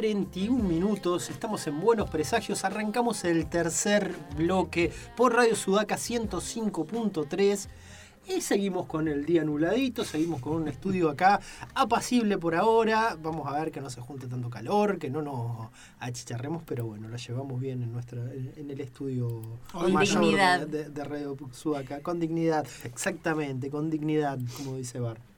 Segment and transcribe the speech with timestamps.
[0.00, 7.68] 31 minutos, estamos en Buenos Presagios, arrancamos el tercer bloque por Radio Sudaca 105.3
[8.26, 11.42] y seguimos con el día nubladito, seguimos con un estudio acá
[11.74, 13.14] apacible por ahora.
[13.22, 15.68] Vamos a ver que no se junte tanto calor, que no nos
[15.98, 20.66] achicharremos, pero bueno, lo llevamos bien en nuestra en, el estudio con dignidad.
[20.66, 22.00] De, de, Radio Sudaca.
[22.00, 25.29] Con dignidad, exactamente, con dignidad, como dice Bar.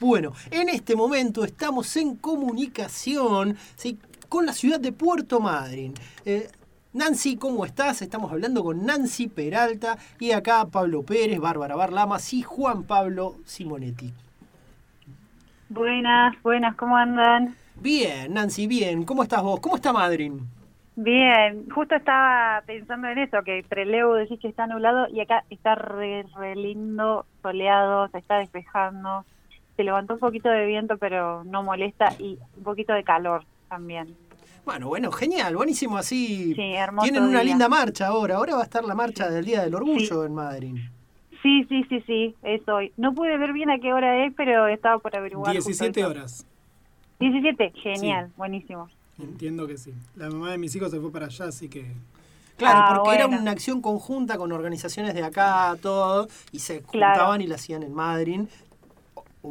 [0.00, 3.98] Bueno, en este momento estamos en comunicación ¿sí?
[4.28, 5.94] con la ciudad de Puerto Madryn.
[6.24, 6.50] Eh,
[6.92, 8.02] Nancy, ¿cómo estás?
[8.02, 14.12] Estamos hablando con Nancy Peralta y acá Pablo Pérez, Bárbara Barlamas y Juan Pablo Simonetti.
[15.68, 17.54] Buenas, buenas, ¿cómo andan?
[17.76, 19.04] Bien, Nancy, bien.
[19.04, 19.60] ¿Cómo estás vos?
[19.60, 20.55] ¿Cómo está Madryn?
[20.96, 25.74] Bien, justo estaba pensando en eso, que Trelew decís que está nublado y acá está
[25.74, 29.24] re, re lindo, soleado, se está despejando
[29.76, 34.16] se levantó un poquito de viento, pero no molesta, y un poquito de calor también.
[34.64, 38.64] Bueno, bueno, genial, buenísimo, así sí, hermoso tienen una linda marcha ahora, ahora va a
[38.64, 40.74] estar la marcha del Día del Orgullo en Madrid.
[41.42, 42.92] Sí, sí, sí, sí, es hoy.
[42.96, 45.52] No pude ver bien a qué hora es, pero estaba por averiguar.
[45.52, 46.44] 17 horas.
[47.20, 48.88] 17, genial, buenísimo.
[49.18, 49.94] Entiendo que sí.
[50.14, 51.92] La mamá de mis hijos se fue para allá, así que...
[52.56, 57.42] Claro, ah, porque era una acción conjunta con organizaciones de acá, todo, y se juntaban
[57.42, 58.46] y la hacían en Madrid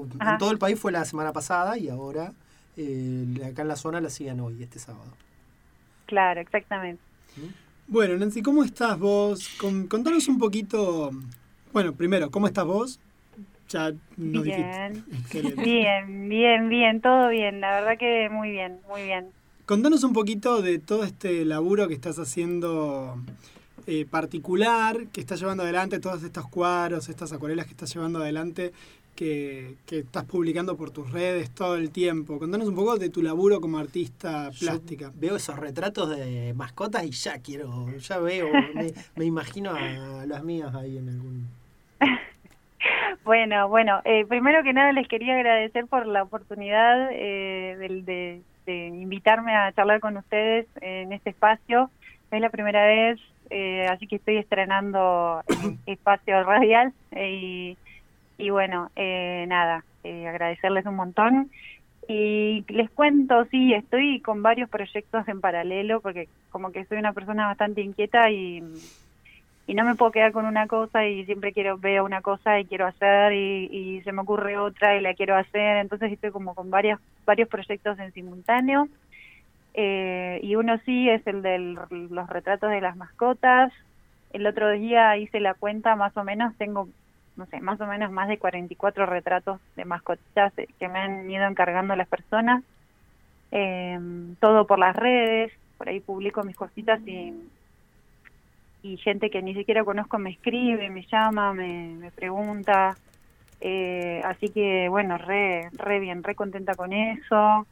[0.03, 2.31] en todo el país fue la semana pasada y ahora
[2.77, 5.11] eh, acá en la zona la siguen hoy, este sábado.
[6.05, 7.01] Claro, exactamente.
[7.87, 9.49] Bueno, Nancy, ¿cómo estás vos?
[9.87, 11.11] contanos un poquito,
[11.71, 12.99] bueno, primero, ¿cómo estás vos?
[13.69, 15.05] Ya bien.
[15.57, 19.29] bien, bien, bien, todo bien, la verdad que muy bien, muy bien.
[19.65, 23.17] Contanos un poquito de todo este laburo que estás haciendo
[23.87, 28.73] eh, particular, que estás llevando adelante, todos estos cuadros, estas acuarelas que estás llevando adelante
[29.15, 32.37] que, estás publicando por tus redes todo el tiempo.
[32.37, 35.11] Contanos un poco de tu laburo como artista plástica.
[35.15, 38.49] veo esos retratos de mascotas y ya quiero, ya veo,
[39.15, 41.47] me, imagino a las mías ahí en algún...
[43.23, 47.75] Bueno, bueno, eh, primero que nada les quería agradecer por la oportunidad eh,
[48.05, 51.89] de, de, invitarme a charlar con ustedes en este espacio.
[52.31, 55.41] Es la primera vez, eh, así que estoy estrenando
[55.85, 57.77] espacio radial y
[58.37, 61.51] y bueno, eh, nada, eh, agradecerles un montón.
[62.07, 67.13] Y les cuento, sí, estoy con varios proyectos en paralelo porque como que soy una
[67.13, 68.61] persona bastante inquieta y,
[69.67, 72.65] y no me puedo quedar con una cosa y siempre quiero veo una cosa y
[72.65, 75.77] quiero hacer y, se me ocurre otra y la quiero hacer.
[75.77, 78.87] Entonces estoy como con varias, varios proyectos en simultáneo.
[79.73, 83.73] Eh, y uno sí es el de los retratos de las mascotas.
[84.31, 86.87] El otro día hice la cuenta, más o menos tengo
[87.35, 91.45] no sé, más o menos más de 44 retratos de mascotas que me han ido
[91.45, 92.63] encargando las personas,
[93.51, 93.99] eh,
[94.39, 97.33] todo por las redes, por ahí publico mis cositas y,
[98.85, 102.95] y gente que ni siquiera conozco me escribe, me llama, me, pregunta,
[103.59, 107.65] eh, así que bueno, re, re bien, re contenta con eso.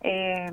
[0.00, 0.50] Eh,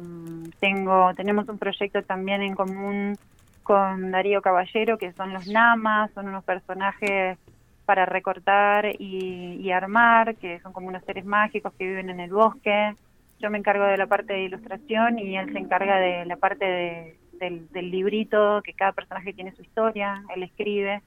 [0.60, 3.18] tengo, tenemos un proyecto también en común
[3.64, 7.38] con Darío Caballero, que son los Namas, son unos personajes
[7.86, 12.96] para recortar y, armar, que son como unos seres mágicos que viven en el bosque.
[13.40, 17.18] Yo me encargo de la parte de ilustración y él se encarga de la parte
[17.42, 21.02] del, librito, que cada personaje tiene su historia, él escribe.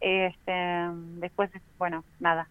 [0.00, 0.52] Este,
[1.18, 2.48] después, bueno, nada,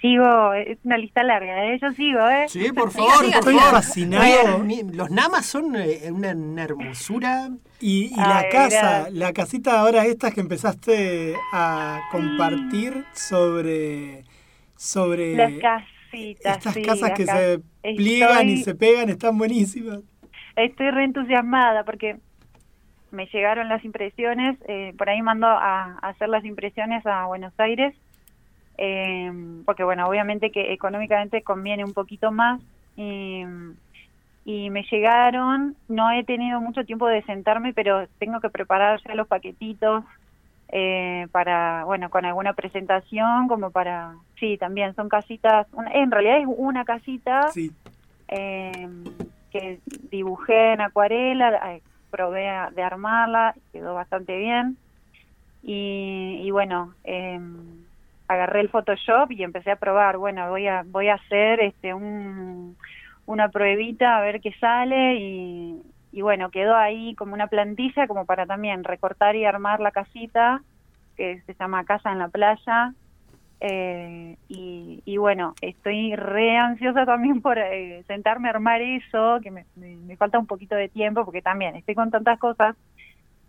[0.00, 1.78] sigo, es una lista larga, ¿eh?
[1.80, 2.46] yo sigo, ¿eh?
[2.48, 4.64] Sí, por favor, estoy fascinado.
[4.92, 7.50] Los namas son eh, una, hermosura.
[7.80, 14.24] Y, la casa, la casita ahora estas que empezaste a compartir sobre...
[14.76, 17.60] sobre las casitas, Estas casas que se
[17.96, 20.00] pliegan y se pegan, están buenísimas.
[20.56, 22.18] Estoy reentusiasmada porque
[23.12, 27.94] me llegaron las impresiones, eh, por ahí mando a hacer las impresiones a Buenos Aires
[28.78, 29.30] eh,
[29.64, 32.60] porque bueno, obviamente que económicamente conviene un poquito más
[32.96, 33.44] y,
[34.44, 39.28] me llegaron, no he tenido mucho tiempo de sentarme, pero tengo que preparar ya los
[39.28, 40.02] paquetitos
[40.68, 46.46] eh, para, bueno, con alguna presentación, como para, sí, también son casitas, en realidad es
[46.48, 47.50] una casita
[48.28, 48.88] eh,
[49.50, 49.78] que
[50.10, 51.80] dibujé en acuarela,
[52.12, 54.76] probé de armarla, quedó bastante bien.
[55.64, 57.40] Y, y bueno, eh,
[58.28, 62.76] agarré el Photoshop y empecé a probar, bueno, voy a voy a hacer este un,
[63.26, 65.82] una pruebita a ver qué sale y,
[66.12, 70.62] y bueno, quedó ahí como una plantilla como para también recortar y armar la casita
[71.16, 72.92] que se llama Casa en la Playa.
[73.64, 79.52] Eh, y, y, bueno, estoy re ansiosa también por eh, sentarme a armar eso, que
[79.52, 82.74] me, me, falta un poquito de tiempo, porque también estoy con tantas cosas,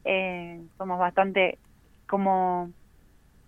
[0.05, 1.57] eh, somos bastante
[2.07, 2.69] como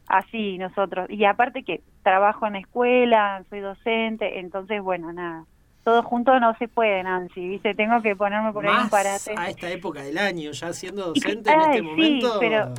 [0.08, 1.08] así nosotros.
[1.08, 5.46] Y aparte que trabajo en escuela, soy docente, entonces bueno, nada.
[5.84, 7.76] Todo junto no se puede, Nancy, ¿viste?
[7.76, 9.36] Tengo que ponerme por ahí un parate.
[9.38, 12.38] a esta época del año, ya siendo docente en este momento...
[12.40, 12.74] pero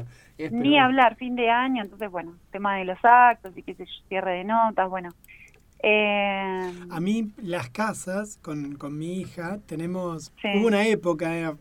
[0.50, 4.38] ni hablar, fin de año, entonces bueno, tema de los actos y que se cierre
[4.38, 5.10] de notas, bueno.
[5.82, 6.72] Eh...
[6.90, 11.54] A mí las casas con, con mi hija tenemos, hubo una época eh,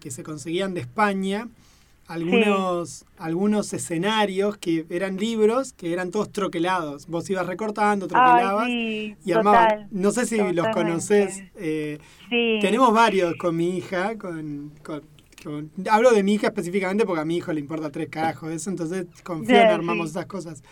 [0.00, 1.48] que se conseguían de España
[2.08, 7.06] algunos, algunos escenarios que eran libros que eran todos troquelados.
[7.06, 9.90] Vos ibas recortando, troquelabas y armabas.
[9.90, 11.42] No sé si los conoces.
[11.56, 11.98] Eh,
[12.30, 15.02] tenemos varios con mi hija, con, con
[15.90, 19.06] hablo de mi hija específicamente porque a mi hijo le importa tres carajos eso, entonces
[19.22, 20.62] confío en armamos esas cosas.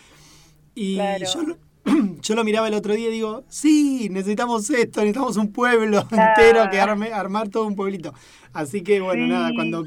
[0.73, 1.57] Y yo, lo,
[2.21, 6.69] yo lo miraba el otro día y digo, sí, necesitamos esto, necesitamos un pueblo entero
[6.69, 8.13] que arme, armar todo un pueblito.
[8.53, 9.85] Así que bueno, nada, cuando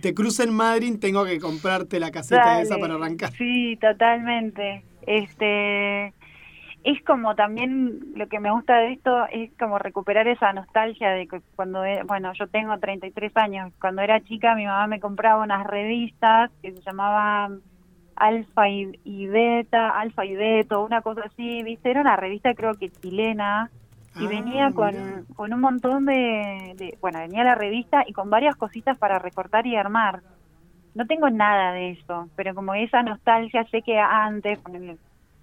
[0.00, 3.32] te cruce en Madrid tengo que comprarte la caseta esa para arrancar.
[3.36, 4.84] Sí, totalmente.
[5.06, 6.14] Este
[6.84, 11.26] es como también lo que me gusta de esto es como recuperar esa nostalgia de
[11.26, 15.42] que cuando, e, bueno, yo tengo 33 años, cuando era chica mi mamá me compraba
[15.42, 17.60] unas revistas que se llamaban
[18.16, 21.90] Alfa y, Beta, Alfa y Beto, una cosa así, ¿viste?
[21.90, 23.70] Era una revista creo que chilena
[24.16, 28.28] y ah, venía con, con un montón de, de, bueno, venía la revista y con
[28.28, 30.20] varias cositas para recortar y armar.
[30.94, 34.60] No tengo nada de eso, pero como esa nostalgia, sé que antes,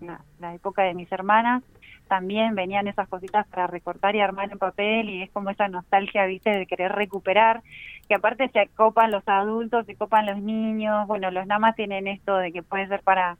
[0.01, 1.63] la, época de mis hermanas,
[2.07, 6.25] también venían esas cositas para recortar y armar en papel y es como esa nostalgia,
[6.25, 7.61] viste, de querer recuperar,
[8.07, 12.35] que aparte se copan los adultos, se copan los niños, bueno, los namas tienen esto
[12.37, 13.37] de que puede ser para,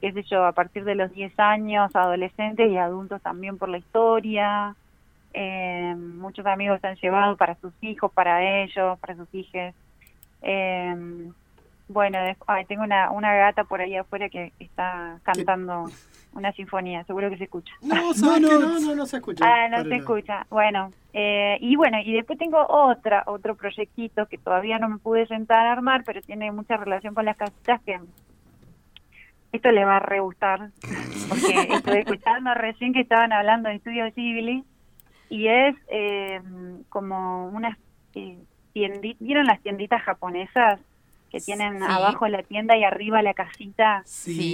[0.00, 3.78] qué sé yo, a partir de los 10 años, adolescentes y adultos también por la
[3.78, 4.76] historia.
[5.32, 9.74] Eh, muchos amigos se han llevado para sus hijos, para ellos, para sus hijas.
[10.42, 10.94] Eh,
[11.88, 12.18] bueno,
[12.68, 15.86] tengo una, una gata por ahí afuera que está cantando
[16.34, 17.72] una sinfonía, seguro que se escucha.
[17.82, 19.44] No, no, no, no, no, se escucha.
[19.44, 20.46] Ah, no se escucha.
[20.50, 25.26] Bueno, eh, y bueno, y después tengo otra, otro proyectito que todavía no me pude
[25.26, 27.98] sentar a armar, pero tiene mucha relación con las casitas que
[29.52, 30.70] esto le va a re gustar,
[31.28, 34.64] porque estoy escuchando recién que estaban hablando de estudios civiles
[35.30, 36.40] y es eh,
[36.88, 37.76] como unas
[38.14, 38.38] eh,
[38.72, 40.80] tienditas, ¿vieron las tienditas japonesas?
[41.30, 44.04] Que tienen abajo la tienda y arriba la casita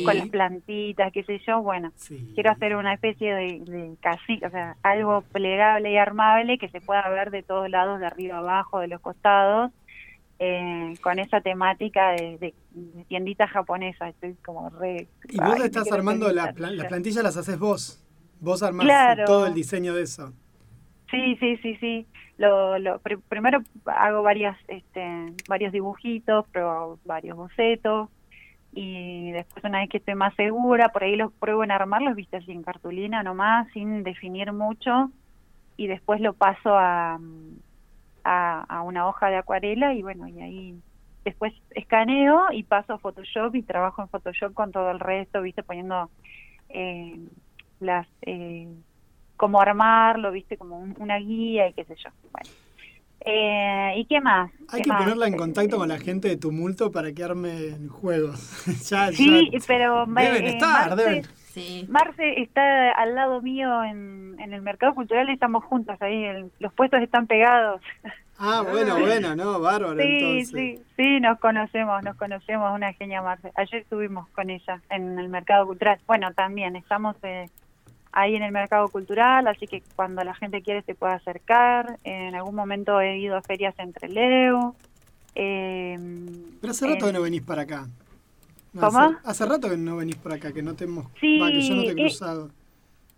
[0.04, 1.92] con las plantitas, qué sé yo, bueno,
[2.34, 6.80] quiero hacer una especie de, de, casita, o sea, algo plegable y armable que se
[6.80, 9.70] pueda ver de todos lados, de arriba abajo, de los costados,
[10.38, 12.54] eh, con esa temática de, de,
[13.08, 15.06] tiendita japonesa, estoy como re...
[15.28, 18.04] Y vos estás armando la, las plantillas, las haces vos,
[18.40, 18.86] vos armás
[19.26, 20.32] todo el diseño de eso.
[21.10, 22.06] Sí, sí, sí, sí.
[22.38, 28.08] Lo, lo primero hago varias este, varios dibujitos, pero varios bocetos
[28.72, 32.38] y después una vez que estoy más segura, por ahí los pruebo en armarlos, viste
[32.38, 35.12] así en cartulina nomás, sin definir mucho
[35.76, 37.20] y después lo paso a,
[38.24, 40.74] a, a una hoja de acuarela y bueno, y ahí
[41.24, 45.62] después escaneo y paso a Photoshop y trabajo en Photoshop con todo el resto, viste,
[45.62, 46.10] poniendo
[46.68, 47.18] eh,
[47.80, 48.68] las eh,
[49.36, 52.10] cómo armarlo, viste, como una guía y qué sé yo.
[52.32, 52.50] Bueno.
[53.26, 54.50] Eh, ¿Y qué más?
[54.68, 58.38] Hay que ponerla en contacto con la gente de Tumulto para que armen juegos.
[59.12, 60.04] sí, pero...
[60.06, 61.24] Deben eh, estar, Marce, deben.
[61.54, 61.86] Sí.
[61.88, 66.72] Marce está al lado mío en, en el mercado cultural y estamos juntos ahí, los
[66.74, 67.80] puestos están pegados.
[68.36, 70.02] Ah, bueno, bueno, no, bárbaro.
[70.02, 73.52] Sí, sí, sí, nos conocemos, nos conocemos, una genia Marce.
[73.54, 75.98] Ayer estuvimos con ella en el mercado cultural.
[76.06, 77.16] Bueno, también estamos...
[77.22, 77.48] Eh,
[78.14, 81.98] ahí en el mercado cultural, así que cuando la gente quiere se puede acercar.
[82.04, 84.76] En algún momento he ido a ferias entre Leo.
[85.34, 85.98] Eh,
[86.60, 87.88] Pero hace rato que no venís para acá.
[88.78, 89.16] ¿Cómo?
[89.24, 91.06] Hace, rato que no venís por acá, que no te hemos...
[91.20, 92.50] Sí, que yo no te he cruzado.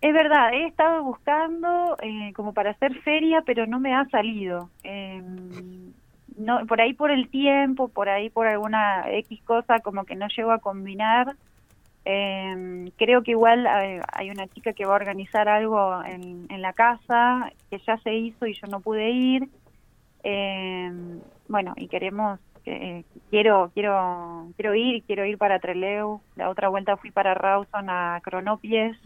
[0.01, 4.71] Es, verdad, he estado buscando eh, como para hacer feria, pero no me ha salido.
[4.83, 5.23] Eh,
[6.37, 10.27] no, por ahí por el tiempo, por ahí por alguna X cosa, como que no
[10.29, 11.37] llego a combinar
[12.09, 16.63] eh, creo que igual eh, hay una chica que va a organizar algo en, en,
[16.63, 19.49] la casa que ya se hizo y yo no pude ir.
[20.23, 20.89] Eh,
[21.49, 26.21] bueno, y queremos, eh, quiero, quiero, quiero ir, quiero ir para Treleu.
[26.37, 28.97] La otra vuelta fui para Rawson a Cronopies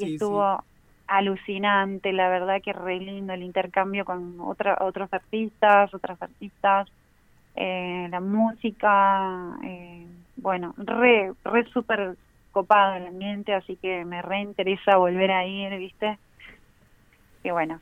[0.00, 0.64] y estuvo
[1.06, 6.88] alucinante, la verdad que re lindo el intercambio con otra, otros artistas, otras artistas,
[7.54, 9.56] la música.
[9.62, 10.06] Eh,
[10.40, 12.16] bueno, re, re súper
[12.52, 16.18] copado el ambiente, así que me reinteresa volver a ir, ¿viste?
[17.44, 17.80] Y bueno.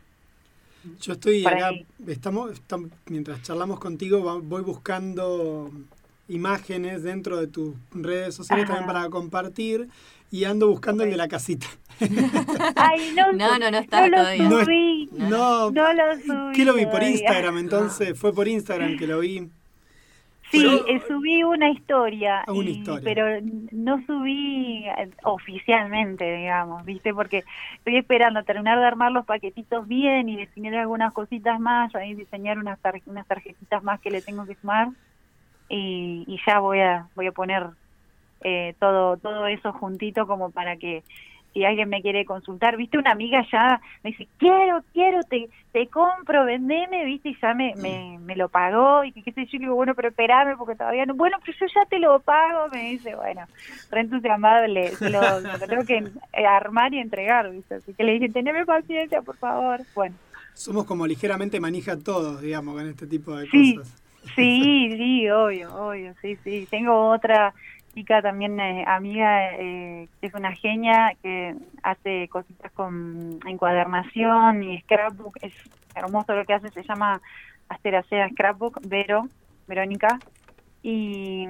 [1.00, 1.70] Yo estoy acá,
[2.06, 5.70] estamos, estamos, mientras charlamos contigo, voy buscando
[6.28, 9.88] imágenes dentro de tus redes sociales también para compartir
[10.30, 11.66] y ando buscando el de la casita.
[12.76, 14.48] Ay, no, no, no, no está no todavía.
[14.48, 16.54] Lo subí, no, no, lo subí.
[16.54, 18.18] ¿Qué lo vi por Instagram entonces?
[18.18, 19.50] Fue por Instagram que lo vi.
[20.50, 23.24] Sí, eh, subí una historia, ah, una historia, pero
[23.72, 27.12] no subí eh, oficialmente, digamos, ¿viste?
[27.12, 27.44] Porque
[27.76, 32.58] estoy esperando terminar de armar los paquetitos bien y definir algunas cositas más, ahí diseñar
[32.58, 34.88] unas, unas tarjetitas más que le tengo que sumar
[35.68, 37.66] y, y ya voy a voy a poner
[38.40, 41.02] eh, todo todo eso juntito como para que
[41.58, 45.88] si alguien me quiere consultar, viste, una amiga ya me dice, quiero, quiero, te, te
[45.88, 49.74] compro, vendeme, viste, y ya me, me, me lo pagó, y qué sé yo, digo,
[49.74, 53.16] bueno, pero espérame, porque todavía no, bueno, pero yo ya te lo pago, me dice,
[53.16, 53.44] bueno,
[53.90, 56.04] re entusiasmado, le, lo, tengo que
[56.46, 60.14] armar y entregar, viste, así que le dije, teneme paciencia, por favor, bueno.
[60.54, 64.00] Somos como ligeramente manija todos, digamos, con este tipo de cosas.
[64.36, 66.66] Sí, sí, obvio, obvio, sí, sí.
[66.70, 67.54] Tengo otra
[67.98, 75.36] chica también eh, amiga, eh, es una genia, que hace cositas con encuadernación y scrapbook.
[75.42, 75.52] Es
[75.96, 77.20] hermoso lo que hace, se llama
[77.68, 79.28] Asteracea Scrapbook, Vero,
[79.66, 80.20] Verónica.
[80.80, 81.44] Y,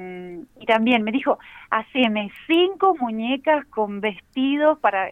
[0.58, 1.38] y, también me dijo,
[1.68, 5.10] haceme cinco muñecas con vestidos para,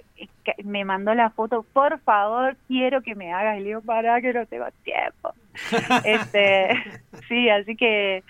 [0.65, 4.33] me mandó la foto, por favor, quiero que me hagas, y le digo, para que
[4.33, 5.35] no tengo tiempo.
[6.05, 6.83] este,
[7.29, 8.25] sí, así que,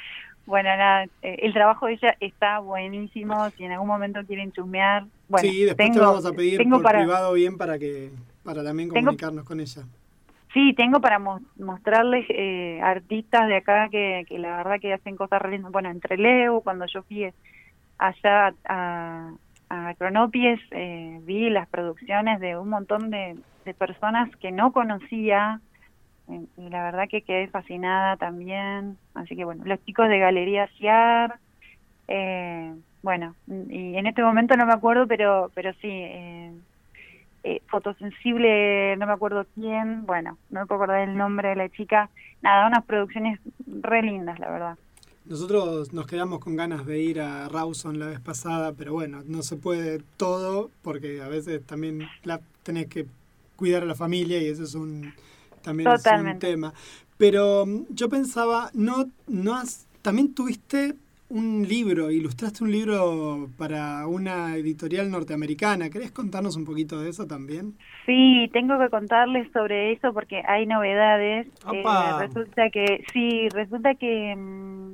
[0.47, 5.05] bueno, nada, eh, el trabajo de ella está buenísimo, si en algún momento quieren chumear,
[5.29, 8.11] bueno, sí, después te vamos a pedir por privado bien para que,
[8.45, 9.83] para también comunicarnos con ella.
[10.53, 15.43] Sí, tengo para mostrarles eh, artistas de acá que, que la verdad que hacen cosas
[15.43, 15.59] re.
[15.59, 17.31] Bueno, entre Leo, cuando yo fui
[17.99, 19.33] allá a,
[19.69, 23.37] a Cronopies, eh, vi las producciones de un montón de,
[23.79, 25.61] personas que no conocía eh,
[26.29, 28.97] y la verdad que quedé fascinada también.
[29.15, 31.39] Así que bueno, los chicos de Galería Ciar,
[32.09, 35.89] eh, bueno, y en este momento no me acuerdo, pero, pero sí.
[35.91, 36.53] Eh,
[37.49, 41.69] eh, fotosensible, no me acuerdo quién, bueno, no me puedo acordar el nombre de la
[41.69, 42.11] chica,
[42.43, 44.79] nada, unas producciones re lindas, la verdad.
[45.27, 49.45] Nosotros nos quedamos con ganas de ir a Rawson la vez pasada, pero bueno, no
[49.45, 53.07] se puede todo porque a veces también la, tenés que
[53.55, 55.15] cuidar a la familia y eso es un
[55.67, 56.73] también es un tema.
[57.19, 60.95] Pero mm, yo pensaba, no, no has, también tuviste
[61.29, 65.91] un libro, ilustraste un libro para una editorial norteamericana.
[65.91, 67.75] ¿Querés contarnos un poquito de eso también?
[68.07, 71.49] Sí, tengo que contarles sobre eso porque hay novedades.
[71.73, 71.83] Eh,
[72.21, 74.93] resulta que, sí, resulta que mm,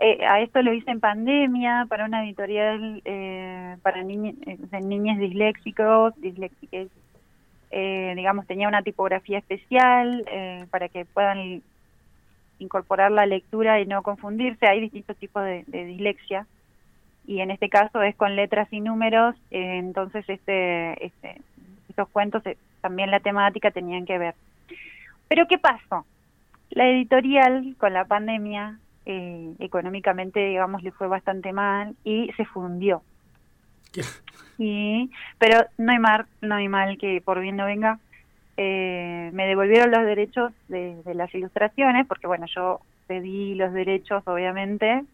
[0.00, 4.34] eh, a esto lo hice en pandemia para una editorial eh, para niños,
[4.80, 6.88] niños disléxicos, disléxicos.
[7.74, 10.24] Digamos, tenía una tipografía especial
[10.70, 11.62] para que puedan
[12.58, 14.66] incorporar la lectura y no confundirse.
[14.66, 16.46] Hay distintos tipos de, dislexia
[17.26, 21.40] y en este caso es con letras y números, eh, entonces este, este,
[21.88, 24.34] estos cuentos eh, también la temática tenían que ver.
[25.28, 26.04] Pero ¿qué pasó?
[26.70, 33.02] La editorial con la pandemia eh, económicamente, digamos, le fue bastante mal y se fundió.
[34.58, 37.98] Y, pero no hay, mal, no hay mal que por bien no venga
[38.56, 45.04] eh, me devolvieron los derechos de, las ilustraciones, porque bueno, yo pedí los derechos, obviamente,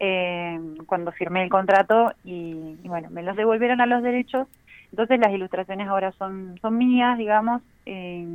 [0.00, 4.48] eh, cuando firmé el contrato y, bueno, me los devolvieron a los derechos.
[4.90, 7.62] Entonces las ilustraciones ahora son, son mías, digamos.
[7.86, 8.26] Eh,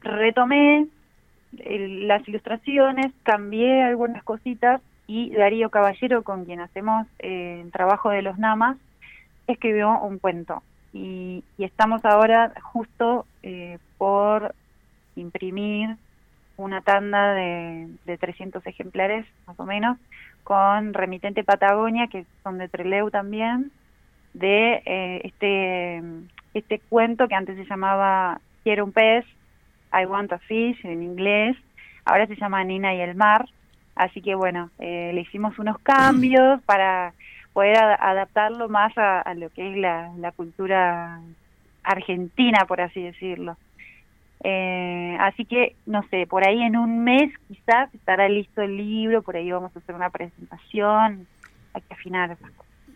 [0.00, 0.86] retomé
[1.52, 8.38] las ilustraciones, cambié algunas cositas y Darío Caballero, con quien hacemos el trabajo de los
[8.38, 8.76] namas,
[9.46, 10.62] escribió un cuento.
[10.92, 14.54] Y, estamos ahora justo eh, por
[15.16, 15.96] imprimir
[16.56, 19.98] una tanda de, de 300 ejemplares, más o menos,
[20.44, 23.70] con Remitente Patagonia, que son de Treleu también,
[24.34, 26.02] de eh, este,
[26.54, 29.24] este cuento que antes se llamaba Quiero un pez,
[29.92, 31.56] I want a fish en inglés,
[32.04, 33.46] ahora se llama Nina y el mar,
[33.94, 37.12] así que bueno, eh, le hicimos unos cambios para
[37.52, 41.20] poder adaptarlo más a, lo que es la, cultura
[41.82, 43.56] argentina, por así decirlo.
[44.44, 49.22] Eh, así que, no sé, por ahí en un mes quizás estará listo el libro,
[49.22, 51.26] por ahí vamos a hacer una presentación,
[51.74, 52.36] hay que afinar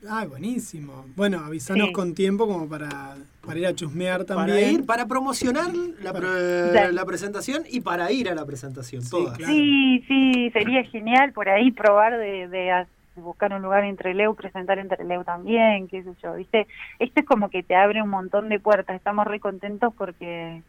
[0.09, 1.07] Ah, buenísimo.
[1.17, 4.47] Bueno, avisanos con tiempo como para, para ir a chusmear también.
[4.49, 10.05] Para ir, para promocionar la, la presentación y para ir a la presentación, sí, Sí,
[10.07, 12.87] sí, sería genial por ahí probar de, de
[13.17, 16.67] buscar un lugar entre Leu, presentar entre Leu también, qué sé yo, ¿viste?
[16.99, 20.63] Esto es como que te abre un montón de puertas, estamos re contentos porque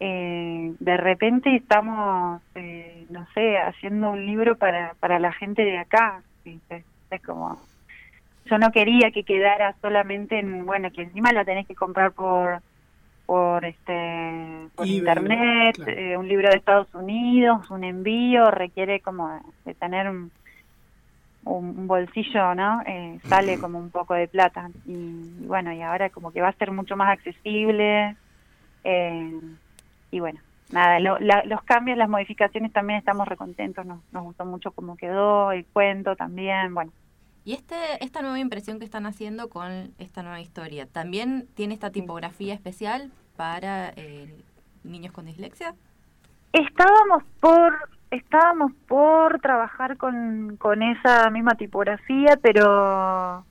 [0.00, 5.78] eh, de repente estamos, eh, no sé, haciendo un libro para, para la gente de
[5.78, 6.84] acá, ¿viste?
[7.10, 7.60] Es como,
[8.50, 12.60] yo no quería que quedara solamente en, bueno, que encima lo tenés que comprar por
[13.24, 19.74] por este por internet, eh, un libro de Estados Unidos, un envío, requiere como de
[19.74, 20.32] tener un,
[21.44, 22.82] un bolsillo, ¿no?
[22.86, 24.68] Eh, sale como un poco de plata.
[24.84, 28.16] Y, bueno, y ahora como que va a ser mucho más accesible.
[28.82, 29.40] Eh,
[30.10, 30.40] y bueno,
[30.72, 35.64] nada, los cambios, las modificaciones también estamos recontentos, nos, nos gustó mucho cómo quedó, el
[35.66, 36.90] cuento también, bueno.
[37.50, 41.90] Y este, esta nueva impresión que están haciendo con esta nueva historia, ¿también tiene esta
[41.90, 44.32] tipografía especial para eh,
[44.84, 45.74] niños con dislexia?
[46.52, 47.76] Estábamos por
[48.12, 53.44] estábamos por trabajar con, con esa misma tipografía, pero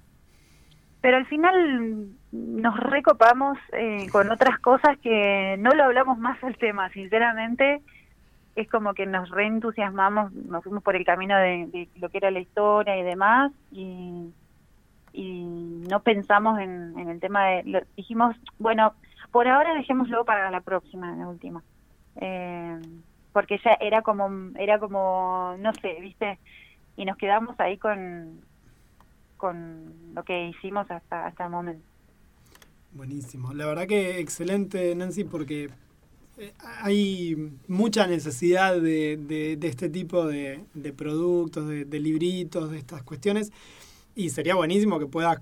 [1.01, 6.55] pero al final nos recopamos eh, con otras cosas que no lo hablamos más al
[6.55, 7.81] tema, sinceramente
[8.61, 12.39] es como que nos reentusiasmamos, nos fuimos por el camino de, lo que era la
[12.39, 14.33] historia y demás, y,
[15.13, 18.93] no pensamos en, el tema de, dijimos, bueno,
[19.31, 21.63] por ahora dejémoslo para la próxima, la última.
[22.17, 22.79] Eh,
[23.33, 26.37] porque ya era como, era como, no sé, viste,
[26.95, 28.41] y nos quedamos ahí con,
[29.37, 31.85] con lo que hicimos hasta, hasta el momento.
[32.91, 33.53] Buenísimo.
[33.53, 35.69] La verdad que excelente, Nancy, porque
[36.81, 37.36] hay
[37.67, 43.51] mucha necesidad de, de, este tipo de, de productos, de, libritos, de estas cuestiones,
[44.15, 45.39] y sería buenísimo que puedas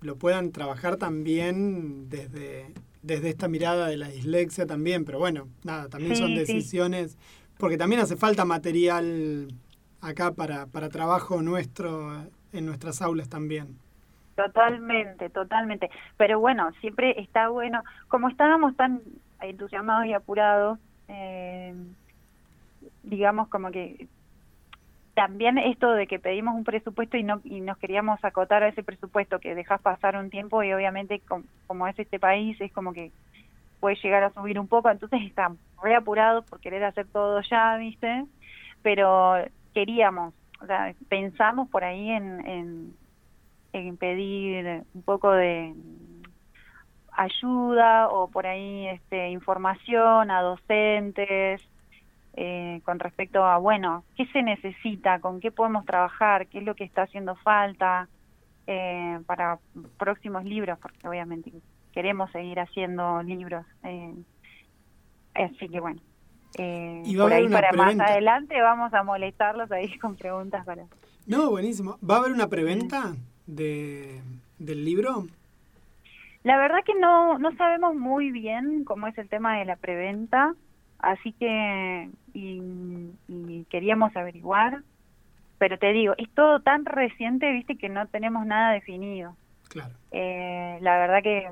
[0.00, 2.72] lo puedan trabajar también desde
[3.02, 7.18] desde esta mirada de la dislexia también, pero bueno, nada, también son decisiones,
[7.58, 9.48] porque también hace falta material
[10.00, 12.12] acá para, para trabajo nuestro
[12.52, 13.78] en nuestras aulas también.
[14.36, 15.90] Totalmente, totalmente.
[16.16, 19.02] Pero bueno, siempre está bueno, como estábamos tan
[19.42, 21.74] entusiasmados y apurados, eh,
[23.02, 24.08] digamos como que
[25.14, 28.82] también esto de que pedimos un presupuesto y no y nos queríamos acotar a ese
[28.82, 31.20] presupuesto que dejas pasar un tiempo y obviamente
[31.66, 33.12] como es este país es como que
[33.80, 37.76] puede llegar a subir un poco entonces están re apurados por querer hacer todo ya
[37.76, 38.24] viste
[38.82, 39.34] pero
[39.74, 42.94] queríamos o sea pensamos por ahí en, en,
[43.74, 45.74] en pedir un poco de
[47.12, 51.62] ayuda o por ahí este información a docentes
[52.34, 56.74] eh, con respecto a, bueno, qué se necesita, con qué podemos trabajar, qué es lo
[56.74, 58.08] que está haciendo falta
[58.66, 59.58] eh, para
[59.98, 61.52] próximos libros, porque obviamente
[61.92, 63.66] queremos seguir haciendo libros.
[63.84, 64.14] Eh,
[65.34, 66.00] así que bueno,
[66.58, 70.84] eh, por ahí para más adelante vamos a molestarlos ahí con preguntas para...
[71.26, 71.98] No, buenísimo.
[72.08, 73.14] ¿Va a haber una preventa
[73.46, 74.22] de,
[74.58, 75.26] del libro?
[76.44, 80.54] La verdad que no, no sabemos muy bien cómo es el tema de la preventa.
[80.98, 84.82] Así que, y, queríamos averiguar,
[85.58, 89.36] pero te digo, es todo tan reciente, viste, que no tenemos nada definido.
[89.68, 89.94] Claro.
[90.12, 91.48] Eh, la verdad que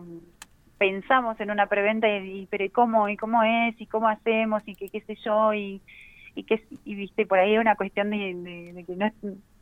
[0.78, 4.88] pensamos en una preventa y, pero cómo y cómo es y cómo hacemos y qué
[4.88, 5.82] qué sé yo y
[6.34, 9.12] y que y viste por ahí es una cuestión de, de que no es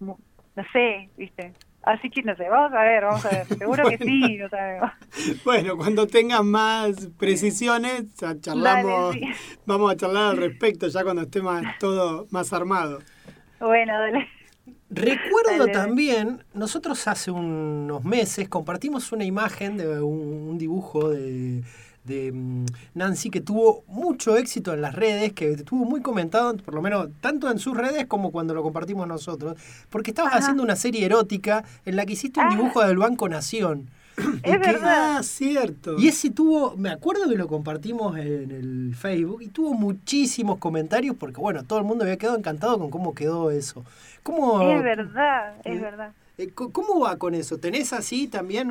[0.00, 3.46] no sé viste Así que no sé, vamos a ver, vamos a ver.
[3.46, 4.38] Seguro que sí.
[5.44, 8.04] bueno, cuando tengas más precisiones,
[8.40, 9.16] charlamos,
[9.66, 12.98] vamos a charlar al respecto, ya cuando esté más, todo más armado.
[13.60, 14.28] Bueno, dale.
[14.90, 21.62] Recuerdo también, nosotros hace unos meses compartimos una imagen de un dibujo de
[22.08, 26.74] de mm, Nancy, que tuvo mucho éxito en las redes, que estuvo muy comentado, por
[26.74, 29.56] lo menos tanto en sus redes como cuando lo compartimos nosotros,
[29.90, 32.50] porque estabas haciendo una serie erótica en la que hiciste un ah.
[32.50, 33.90] dibujo del Banco Nación.
[34.42, 35.18] Es verdad.
[35.18, 35.96] Ah, cierto.
[35.98, 41.14] Y ese tuvo, me acuerdo que lo compartimos en el Facebook y tuvo muchísimos comentarios
[41.16, 43.84] porque, bueno, todo el mundo había quedado encantado con cómo quedó eso.
[44.22, 46.12] ¿Cómo, es verdad, es verdad.
[46.38, 47.59] Eh, ¿Cómo va con eso?
[47.59, 48.70] ¿Tenés así también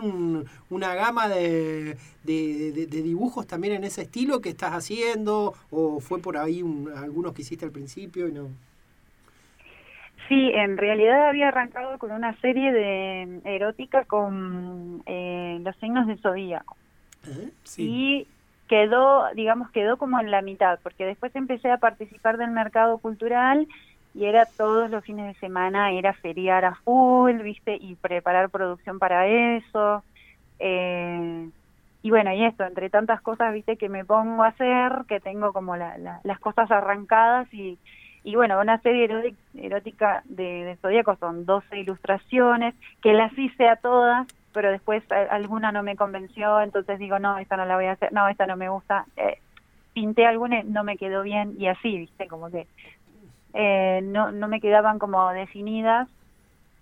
[0.70, 5.54] una gama de, dibujos también en ese estilo que estás haciendo?
[5.70, 6.64] ¿O fue por ahí
[6.96, 8.48] algunos que hiciste al principio y no?
[10.30, 16.18] Sí, en realidad había arrancado con una serie de erótica con eh, los signos de
[16.18, 16.78] zodíaco.
[17.26, 17.50] ¿Eh?
[17.78, 18.28] Y
[18.70, 23.68] quedó, digamos, quedó como en la mitad, porque después empecé a participar del mercado cultural
[24.18, 27.78] y era todos los fines de semana, era feriar a full, ¿viste?
[27.80, 29.28] Y preparar producción para
[29.58, 30.06] eso.
[30.60, 31.52] Eh,
[32.02, 33.78] y bueno, y esto, entre tantas cosas, ¿viste?
[33.78, 37.80] Que me pongo a hacer, que tengo como las cosas arrancadas y,
[38.24, 43.68] y bueno, una serie eró- erótica de, de Zodíaco son 12 ilustraciones, que las hice
[43.68, 47.86] a todas, pero después alguna no me convenció, entonces digo, no, esta no la voy
[47.86, 49.06] a hacer, no, esta no me gusta.
[49.18, 49.38] Eh,
[49.94, 52.68] pinté alguna, no me quedó bien, y así, viste, como que
[53.60, 56.08] eh, no, no me quedaban como definidas.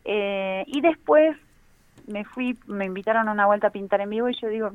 [0.04, 1.38] Eh, y después
[2.06, 4.72] me fui, me invitaron a una vuelta a pintar en vivo y yo digo,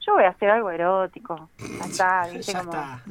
[0.00, 1.50] yo voy a hacer algo erótico.
[1.58, 2.52] Ya está, ¿viste?
[2.52, 3.02] Ya como, está.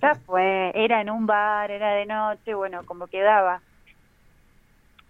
[0.00, 3.60] ya fue, era en un bar, era de noche, bueno, como quedaba.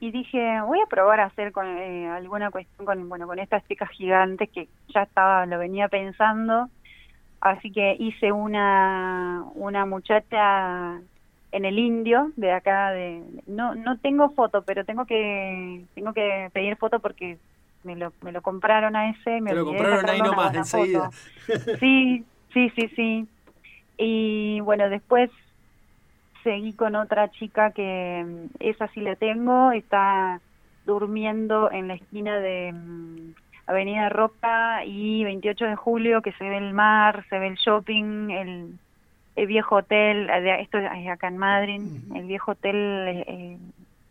[0.00, 3.66] Y dije, voy a probar a hacer con eh, alguna cuestión con, bueno, con estas
[3.68, 6.70] chicas gigantes que ya estaba, lo venía pensando.
[7.42, 11.02] Así que hice una, una muchacha
[11.56, 16.50] en el indio de acá de no no tengo foto pero tengo que tengo que
[16.52, 17.38] pedir foto porque
[17.82, 21.10] me lo me lo compraron a ese me Te lo compraron ahí nomás, enseguida.
[21.10, 21.78] foto.
[21.80, 23.28] Sí, sí, sí, sí.
[23.96, 25.30] Y bueno, después
[26.42, 30.40] seguí con otra chica que mm, esa sí la tengo, está
[30.84, 33.34] durmiendo en la esquina de mm,
[33.66, 38.30] Avenida Roca y 28 de julio, que se ve el mar, se ve el shopping,
[38.30, 38.78] el,
[39.36, 41.80] el viejo hotel, eh, esto es acá en Madrid,
[42.14, 42.76] el viejo hotel,
[43.08, 43.58] eh, eh,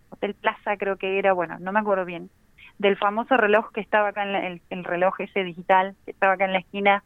[0.09, 2.29] Hotel Plaza creo que era, bueno, no me acuerdo bien,
[2.77, 6.33] del famoso reloj que estaba acá en la- el, el reloj ese digital, que estaba
[6.33, 7.03] acá en la esquina,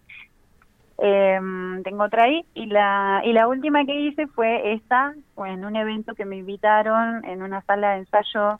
[1.01, 1.39] eh,
[1.83, 6.13] tengo otra ahí y la y la última que hice fue esta en un evento
[6.13, 8.59] que me invitaron en una sala de ensayo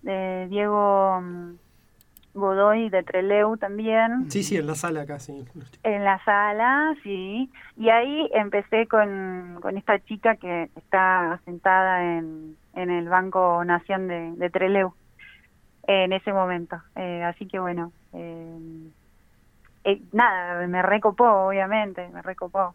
[0.00, 1.54] de Diego mm,
[2.34, 4.30] Godoy de Treleu también.
[4.30, 5.44] Sí, sí, en la sala acá, sí.
[5.82, 7.50] en la sala sí.
[7.76, 14.08] Y ahí empecé con, con esta chica que está sentada en, en el Banco Nación
[14.08, 14.92] de, de Treleu
[15.86, 16.76] en ese momento.
[16.96, 18.58] Eh, así que bueno eh,
[19.84, 22.74] eh, nada me recopó obviamente me recopó.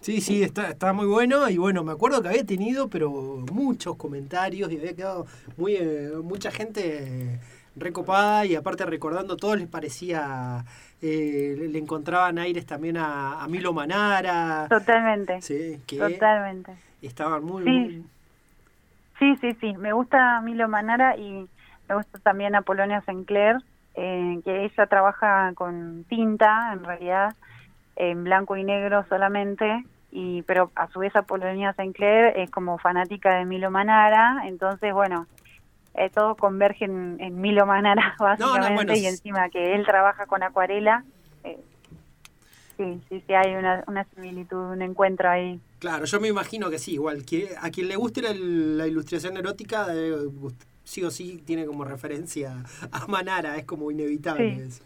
[0.00, 1.48] Sí, sí, está, está muy bueno.
[1.48, 3.08] Y bueno, me acuerdo que había tenido pero
[3.52, 7.38] muchos comentarios y había quedado muy eh, mucha gente
[7.76, 10.64] recopada y aparte recordando todo les parecía
[11.00, 17.64] eh, le, encontraban aires también a, a Milo Manara, totalmente sí, que totalmente estaban muy,
[17.64, 17.70] Sí.
[17.70, 18.04] muy-
[19.18, 19.76] Sí, sí, sí.
[19.76, 21.46] Me gusta Milo Manara y
[21.88, 23.56] me gusta también Apolonia Sinclair,
[23.94, 27.34] eh, que ella trabaja con tinta, en realidad,
[27.94, 33.36] en blanco y negro solamente, y pero a su vez Apolonia Sinclair es como fanática
[33.36, 35.26] de Milo Manara, entonces, bueno,
[35.94, 40.42] eh, todo converge en, en Milo Manara, básicamente, bueno, y encima que él trabaja con
[40.42, 41.04] acuarela.
[41.44, 41.58] eh,
[42.76, 45.60] sí, sí, sí, hay una, una similitud, un encuentro ahí.
[45.78, 47.24] Claro, yo me imagino que sí, igual.
[47.24, 50.14] que a quien le guste la, la ilustración erótica, eh,
[50.84, 54.56] sí o sí tiene como referencia a Manara, es como inevitable.
[54.56, 54.62] Sí.
[54.62, 54.84] eso.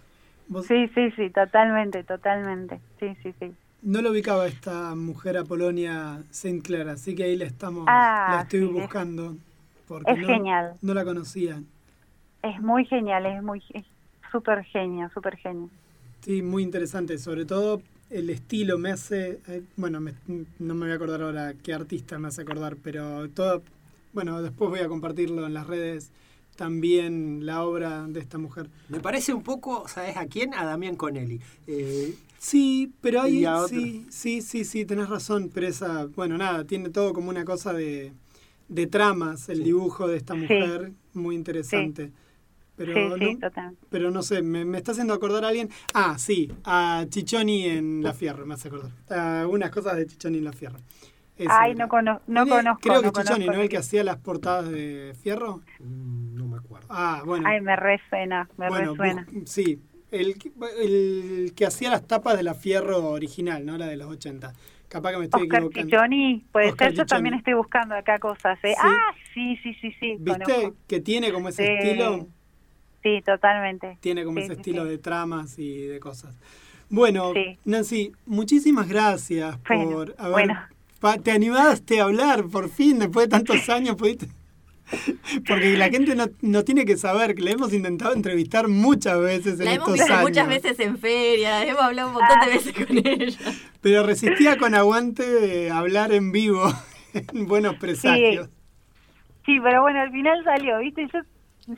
[0.49, 2.81] Vos Sí, sí, sí, totalmente, totalmente.
[3.01, 3.53] Sí, sí, sí.
[3.83, 8.27] no lo ubicaba esta mujer a Polonia Saint Clair, así que ahí la estamos, Ah,
[8.31, 9.37] la estoy sí, es- buscando.
[9.87, 11.62] Porque Es no, genial, no la conocía.
[12.42, 13.62] es muy genial, es muy
[14.33, 15.68] súper genia, súper genia.
[16.22, 17.18] Sí, muy interesante.
[17.18, 19.40] Sobre todo el estilo me hace.
[19.46, 20.14] eh, bueno, me-
[20.59, 23.62] no me voy a acordar ahora qué artista me hace acordar, pero todo.
[24.12, 26.11] Bueno, después voy a compartirlo en las redes
[26.57, 28.70] también la obra de esta mujer.
[28.88, 30.55] Me parece un poco, ¿sabes a quién?
[30.55, 31.40] A Damián Conelli.
[31.66, 33.92] Eh, Sí, pero ahí Y a otro.
[33.92, 37.72] sí, sí, sí, sí, tenés razón, pero esa, bueno, nada, tiene todo como una cosa
[37.72, 38.12] de,
[38.68, 40.40] de tramas, el dibujo de esta Sí.
[40.40, 42.12] mujer, muy interesante.
[42.76, 43.76] Pero, sí, sí, no, total.
[43.88, 45.70] pero no sé, me, me está haciendo acordar a alguien.
[45.94, 48.90] Ah, sí, a Chichoni en La Fierro, me hace acordar.
[49.09, 50.79] A algunas cosas de Chichoni en La Fierro.
[51.38, 51.85] Ese Ay, era.
[51.85, 52.81] no, cono no Tiene- conozco.
[52.83, 53.52] Creo que no Chichoni, conozco.
[53.57, 53.62] ¿no?
[53.62, 55.62] El que hacía las portadas de Fierro.
[55.81, 56.87] mm, no me acuerdo.
[56.90, 57.46] Ah, bueno.
[57.48, 59.26] Ay, me resuena, me Bueno, resuena.
[59.46, 59.81] sí.
[60.11, 63.76] El, que- el que hacía las tapas de la Fierro original, ¿no?
[63.79, 64.52] La de los 80.
[64.88, 65.90] Capaz que me estoy Oscar equivocando.
[65.90, 67.09] Chichoni, puede Oscar ser, yo Chichoni.
[67.18, 68.59] también estoy buscando acá cosas.
[68.62, 68.68] ¿eh?
[68.75, 68.81] Sí.
[68.83, 70.77] Ah, sí, sí, sí, sí, ¿Viste conozco.
[70.87, 71.72] que tiene como ese Sí.
[71.72, 72.27] estilo?
[73.03, 73.99] Sí, totalmente.
[74.01, 76.38] Tiene como Sí, ese estilo de tramas y de cosas.
[76.88, 77.33] Bueno.
[77.64, 80.49] Nancy, muchísimas gracias Bueno, por haber...
[81.01, 81.22] bueno.
[81.22, 84.27] te animaste a hablar, por fin, después de tantos años pudiste...
[85.46, 89.59] Porque la gente no, no tiene que saber que le hemos intentado entrevistar muchas veces
[89.59, 90.29] en La hemos estos visto años.
[90.29, 93.38] muchas veces en feria, hemos hablado un montón de veces con ella.
[93.81, 96.62] Pero resistía con aguante de hablar en vivo
[97.14, 98.49] en buenos presagios.
[99.44, 101.07] Sí, pero bueno, al final salió, ¿viste?
[101.12, 101.20] Yo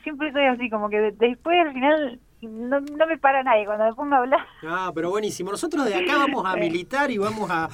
[0.02, 3.84] siempre soy así, como que de- después al final no, no me para nadie cuando
[3.84, 4.40] me pongo a hablar.
[4.66, 5.50] Ah, pero buenísimo.
[5.50, 7.68] Nosotros de acá vamos a militar y vamos a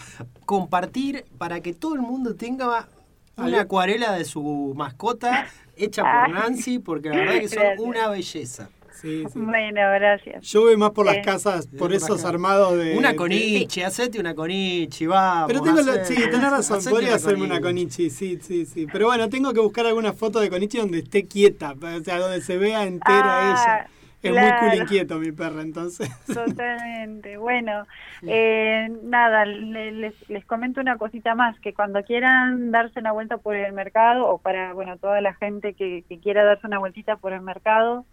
[0.47, 2.89] compartir para que todo el mundo tenga
[3.37, 6.35] una acuarela de su mascota hecha por.
[6.35, 7.81] Nancy, porque la verdad que son Gracias.
[7.81, 8.71] una belleza.
[9.01, 9.39] Sí, sí.
[9.39, 10.47] Bueno, gracias.
[10.47, 12.29] Yo voy más por las casas, por por esos acá.
[12.31, 12.97] armados de...
[12.97, 15.49] Una de- conichi, hacete una conichi, vamos.
[15.49, 18.65] Pero tengo la, hacete- sí, tenés razón, hacete podría una hacerme una conichi, sí, sí,
[18.65, 18.87] sí.
[18.91, 22.41] Pero bueno, tengo que buscar alguna foto de conichi donde esté quieta, o sea, donde
[22.41, 23.91] se vea entera Ah, ella.
[24.29, 26.09] Es muy cool inquieto mi perra, entonces.
[26.35, 27.37] Totalmente.
[27.37, 27.85] Bueno,
[28.23, 33.39] eh, nada, le- les, les comento una cosita más, que cuando quieran darse una vuelta
[33.39, 37.17] por el mercado, o para, bueno, toda la gente que, que quiera darse una vueltita
[37.17, 38.05] por el mercado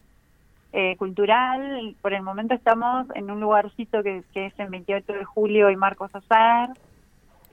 [0.74, 5.26] eh, cultural, por el momento estamos en un lugarcito que, que es el 28 de
[5.26, 6.69] julio y Marcos Azar,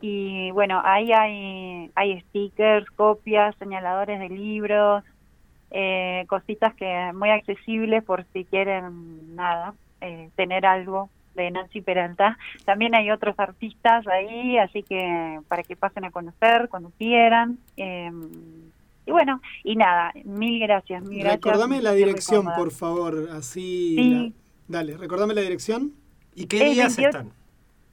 [0.00, 5.02] y bueno, ahí hay, hay stickers, copias, señaladores de libros,
[5.70, 12.36] eh, cositas que muy accesibles por si quieren nada eh, tener algo de Nancy Peralta
[12.64, 18.10] también hay otros artistas ahí así que para que pasen a conocer cuando quieran eh,
[19.06, 23.28] y bueno y nada mil gracias mil gracias Recordame la Estoy muy dirección, por favor,
[23.32, 23.94] así...
[23.96, 24.10] Sí.
[24.10, 24.32] la-
[24.80, 25.92] Dale, recordame la dirección.
[26.34, 27.08] ¿Y qué días 28.
[27.08, 27.32] están?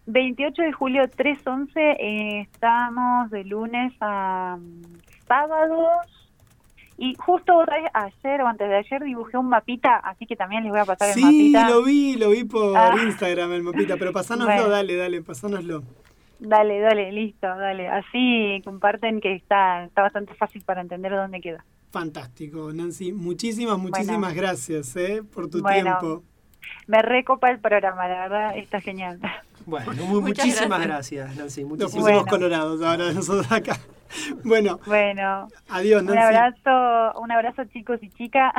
[0.07, 4.81] 28 de julio 3.11 eh, estamos de lunes a mm,
[5.25, 6.24] sábados
[6.97, 10.63] y justo otra vez ayer o antes de ayer dibujé un mapita, así que también
[10.63, 11.69] les voy a pasar el Sí, mapita.
[11.69, 12.95] lo vi, lo vi por Ah.
[13.03, 14.69] Instagram el mapita, pero pasánoslo, Bueno.
[14.69, 15.84] dale, dale, pasánoslo.
[16.39, 17.88] Dale, dale, listo, dale.
[17.88, 21.63] Así comparten que está, está bastante fácil para entender dónde queda.
[21.91, 23.13] Fantástico, Nancy.
[23.13, 25.97] Muchísimas, muchísimas gracias eh, por tu Bueno.
[25.99, 26.23] tiempo.
[26.88, 29.19] Me recopa el programa, la verdad, está genial.
[29.65, 31.28] Bueno, mu- Muchas muchísimas gracias.
[31.28, 31.62] gracias, Nancy.
[31.62, 32.25] Nos Muchísimas pusimos Bueno.
[32.30, 33.80] colorados ahora nosotros acá.
[34.45, 36.36] Bueno, Bueno, adiós, un Nancy.
[36.38, 38.54] abrazo, un abrazo chicos y chicas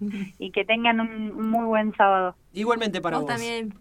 [0.38, 2.34] y que tengan un muy buen sábado.
[2.52, 3.34] Igualmente para Vos vos.
[3.34, 3.72] también.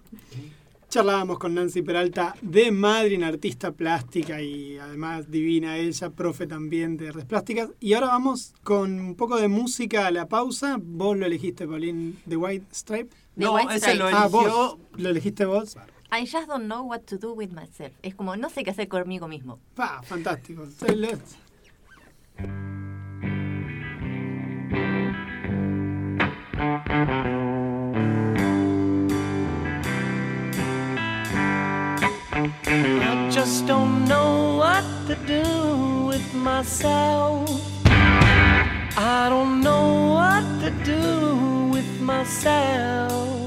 [0.90, 7.10] Charlábamos con Nancy Peralta de Madrid, artista plástica y además divina ella, profe también de
[7.10, 7.70] artes plásticas.
[7.82, 10.78] Y ahora vamos con un poco de música a la pausa.
[10.82, 13.10] Vos lo elegiste, Pauline, The White Stripe.
[13.38, 14.06] The No, White ese lo.
[14.06, 14.30] Ah, eligió.
[14.30, 14.78] vos.
[14.96, 15.76] ¿Lo elegiste vos?
[16.12, 17.92] I just don't know what to do with myself.
[18.02, 19.60] Es como no sé qué hacer conmigo mismo.
[19.76, 20.66] Pa, fantástico.
[20.88, 21.36] Let's-
[32.70, 37.50] I just don't know what to do with myself.
[37.86, 43.47] I don't know what to do with myself.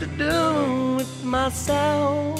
[0.00, 2.38] To do with myself.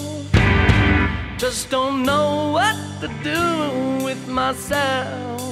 [1.38, 5.47] Just don't know what to do with myself.